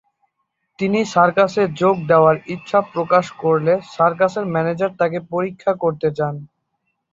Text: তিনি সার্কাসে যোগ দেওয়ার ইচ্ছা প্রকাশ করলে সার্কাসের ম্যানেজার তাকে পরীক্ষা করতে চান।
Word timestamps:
তিনি 0.79 0.99
সার্কাসে 1.13 1.63
যোগ 1.81 1.95
দেওয়ার 2.07 2.35
ইচ্ছা 2.47 2.79
প্রকাশ 2.93 3.25
করলে 3.41 3.73
সার্কাসের 3.93 4.45
ম্যানেজার 4.53 4.91
তাকে 4.99 5.17
পরীক্ষা 5.31 5.71
করতে 5.83 6.07
চান। 6.17 6.35